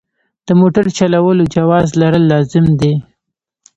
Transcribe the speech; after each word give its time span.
د 0.47 0.49
موټر 0.59 0.85
چلولو 0.97 1.43
جواز 1.55 1.87
لرل 2.01 2.23
لازم 2.31 2.65
دي. 2.79 2.93